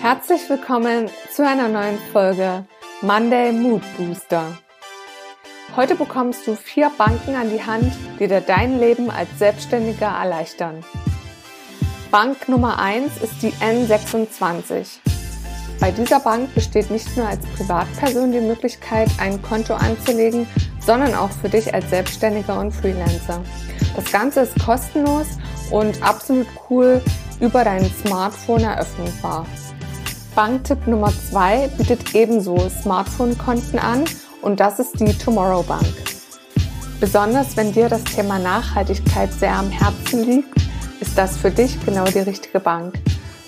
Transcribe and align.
Herzlich 0.00 0.48
willkommen 0.50 1.08
zu 1.30 1.46
einer 1.46 1.68
neuen 1.68 1.98
Folge 2.12 2.64
Monday 3.00 3.52
Mood 3.52 3.82
Booster. 3.96 4.58
Heute 5.76 5.94
bekommst 5.94 6.46
du 6.46 6.56
vier 6.56 6.90
Banken 6.98 7.36
an 7.36 7.48
die 7.48 7.64
Hand, 7.64 7.92
die 8.18 8.26
dir 8.26 8.40
dein 8.40 8.80
Leben 8.80 9.10
als 9.10 9.28
Selbstständiger 9.38 10.08
erleichtern. 10.08 10.84
Bank 12.10 12.48
Nummer 12.48 12.80
1 12.80 13.22
ist 13.22 13.40
die 13.42 13.52
N26. 13.52 14.98
Bei 15.78 15.92
dieser 15.92 16.20
Bank 16.20 16.52
besteht 16.54 16.90
nicht 16.90 17.16
nur 17.16 17.28
als 17.28 17.46
Privatperson 17.56 18.32
die 18.32 18.40
Möglichkeit, 18.40 19.10
ein 19.18 19.40
Konto 19.42 19.74
anzulegen, 19.74 20.46
sondern 20.80 21.14
auch 21.14 21.30
für 21.30 21.48
dich 21.48 21.72
als 21.72 21.88
Selbstständiger 21.88 22.58
und 22.58 22.72
Freelancer. 22.72 23.42
Das 23.94 24.10
Ganze 24.10 24.40
ist 24.40 24.58
kostenlos 24.64 25.26
und 25.70 26.02
absolut 26.02 26.46
cool 26.68 27.00
über 27.42 27.64
dein 27.64 27.84
Smartphone 28.06 28.62
eröffnbar. 28.62 29.44
Banktipp 30.34 30.86
Nummer 30.86 31.12
2 31.30 31.68
bietet 31.76 32.14
ebenso 32.14 32.56
Smartphone-Konten 32.70 33.78
an 33.78 34.04
und 34.40 34.60
das 34.60 34.78
ist 34.78 34.98
die 35.00 35.12
Tomorrow 35.12 35.62
Bank. 35.64 35.84
Besonders 37.00 37.56
wenn 37.56 37.72
dir 37.72 37.88
das 37.88 38.04
Thema 38.04 38.38
Nachhaltigkeit 38.38 39.32
sehr 39.32 39.54
am 39.54 39.70
Herzen 39.70 40.24
liegt, 40.24 40.56
ist 41.00 41.18
das 41.18 41.36
für 41.36 41.50
dich 41.50 41.84
genau 41.84 42.04
die 42.04 42.20
richtige 42.20 42.60
Bank. 42.60 42.94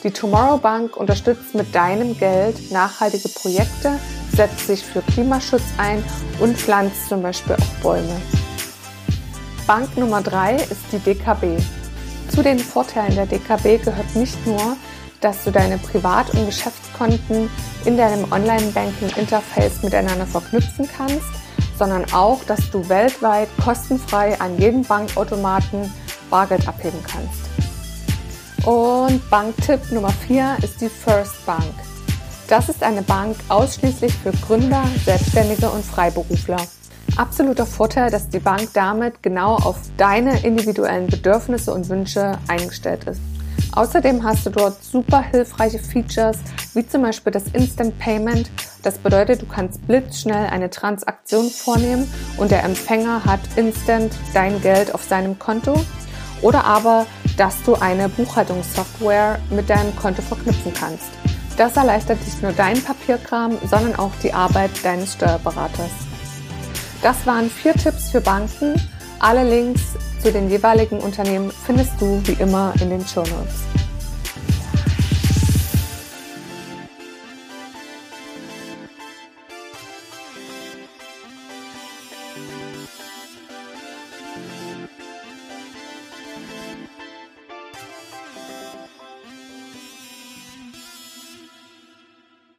Die 0.03 0.11
Tomorrow 0.11 0.59
Bank 0.59 0.97
unterstützt 0.97 1.55
mit 1.55 1.73
deinem 1.73 2.19
Geld 2.19 2.73
nachhaltige 2.73 3.29
Projekte, 3.29 3.99
setzt 4.35 4.67
sich 4.67 4.85
für 4.85 5.03
Klimaschutz 5.03 5.63
ein 5.79 6.03
und 6.41 6.59
pflanzt 6.59 7.09
zum 7.09 7.23
Beispiel 7.23 7.55
auch 7.55 7.83
Bäume. 7.83 8.21
Bank 9.69 9.97
Nummer 9.97 10.21
3 10.21 10.57
ist 10.57 10.83
die 10.93 10.99
DKB. 10.99 11.63
Zu 12.29 12.43
den 12.43 12.59
Vorteilen 12.59 13.15
der 13.15 13.27
DKB 13.27 13.85
gehört 13.85 14.15
nicht 14.17 14.47
nur, 14.47 14.77
dass 15.21 15.45
du 15.45 15.51
deine 15.51 15.79
Privat- 15.79 16.31
und 16.35 16.47
Geschäftskonten 16.47 17.49
in 17.85 17.97
deinem 17.97 18.31
Online-Banking-Interface 18.31 19.83
miteinander 19.83 20.27
verknüpfen 20.27 20.89
kannst, 20.97 21.25
sondern 21.79 22.05
auch, 22.13 22.43
dass 22.45 22.71
du 22.71 22.89
weltweit 22.89 23.49
kostenfrei 23.63 24.39
an 24.41 24.59
jedem 24.59 24.83
Bankautomaten 24.83 25.93
Bargeld 26.31 26.67
abheben 26.69 26.99
kannst. 27.07 27.45
Und 28.67 29.29
Banktipp 29.31 29.93
Nummer 29.93 30.13
4 30.27 30.57
ist 30.63 30.81
die 30.81 30.89
First 30.89 31.45
Bank. 31.45 31.75
Das 32.49 32.69
ist 32.69 32.83
eine 32.83 33.03
Bank 33.03 33.37
ausschließlich 33.49 34.13
für 34.13 34.33
Gründer, 34.47 34.85
Selbstständige 35.05 35.71
und 35.71 35.85
Freiberufler. 35.85 36.59
Absoluter 37.17 37.65
Vorteil, 37.65 38.11
dass 38.11 38.29
die 38.29 38.41
Bank 38.41 38.71
damit 38.73 39.23
genau 39.23 39.55
auf 39.55 39.77
deine 39.97 40.45
individuellen 40.45 41.07
Bedürfnisse 41.07 41.73
und 41.73 41.89
Wünsche 41.89 42.33
eingestellt 42.49 43.05
ist. 43.05 43.21
Außerdem 43.73 44.25
hast 44.25 44.47
du 44.47 44.51
dort 44.51 44.83
super 44.83 45.23
hilfreiche 45.23 45.79
Features, 45.79 46.39
wie 46.75 46.87
zum 46.87 47.03
Beispiel 47.03 47.33
das 47.33 47.45
Instant 47.53 47.97
Payment. 48.01 48.51
Das 48.83 48.99
bedeutet, 48.99 49.43
du 49.43 49.47
kannst 49.47 49.87
blitzschnell 49.87 50.49
eine 50.49 50.71
Transaktion 50.71 51.51
vornehmen 51.51 52.13
und 52.37 52.51
der 52.51 52.65
Empfänger 52.65 53.25
hat 53.25 53.41
instant 53.55 54.13
dein 54.33 54.61
Geld 54.61 54.93
auf 54.93 55.05
seinem 55.05 55.39
Konto. 55.39 55.85
Oder 56.43 56.65
aber, 56.65 57.07
dass 57.37 57.63
du 57.63 57.75
eine 57.75 58.09
Buchhaltungssoftware 58.09 59.39
mit 59.51 59.71
deinem 59.71 59.95
Konto 59.95 60.21
verknüpfen 60.21 60.73
kannst. 60.73 61.11
Das 61.57 61.77
erleichtert 61.77 62.19
nicht 62.25 62.43
nur 62.43 62.53
deinen 62.53 62.83
Papierkram, 62.83 63.57
sondern 63.71 63.95
auch 63.95 64.13
die 64.21 64.33
Arbeit 64.33 64.71
deines 64.83 65.13
Steuerberaters. 65.13 65.91
Das 67.05 67.27
waren 67.27 67.51
vier 67.51 67.75
Tipps 67.75 68.09
für 68.09 68.23
Banken. 68.23 68.81
Alle 69.19 69.47
Links 69.47 69.83
zu 70.23 70.33
den 70.33 70.49
jeweiligen 70.49 71.01
Unternehmen 71.01 71.51
findest 71.67 72.01
du 72.01 72.19
wie 72.25 72.43
immer 72.43 72.73
in 72.81 72.89
den 72.89 73.07
Show 73.07 73.21
Notes. 73.21 73.65